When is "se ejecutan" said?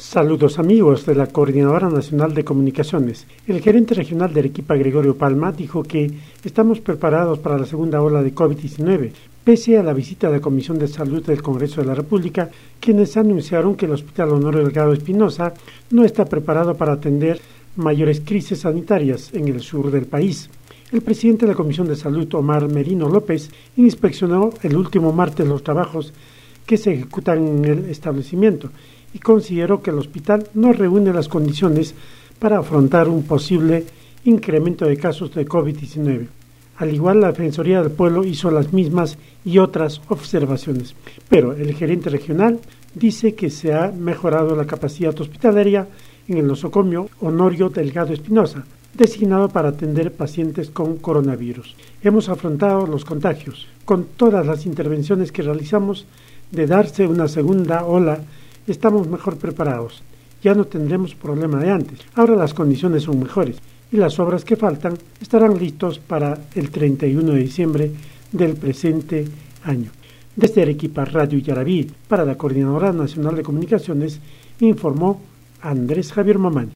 26.76-27.44